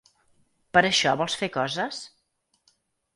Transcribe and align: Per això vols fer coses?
Per 0.77 0.81
això 0.89 1.13
vols 1.21 1.37
fer 1.41 1.49
coses? 1.57 1.99